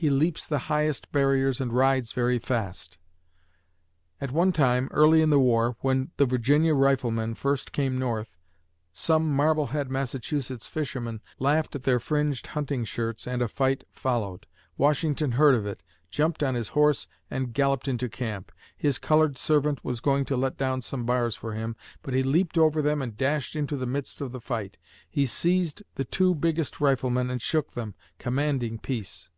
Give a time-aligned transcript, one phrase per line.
[0.00, 2.98] He leaps the highest barriers and rides very fast."
[4.20, 8.38] At one time, early in the war, when the Virginia riflemen first came north,
[8.92, 14.46] some Marblehead (Mass.) fishermen laughed at their fringed hunting shirts and a fight followed.
[14.76, 15.82] Washington heard of it,
[16.12, 18.52] jumped on his horse and galloped into camp.
[18.76, 22.56] His colored servant was going to let down some bars for him, but he leaped
[22.56, 24.78] over them and dashed into the midst of the fight.
[25.10, 29.30] He seized the two biggest riflemen and shook them, commanding peace.